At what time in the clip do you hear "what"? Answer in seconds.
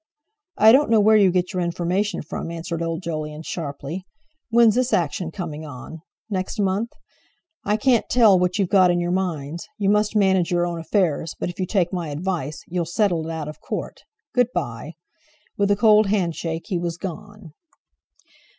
8.39-8.57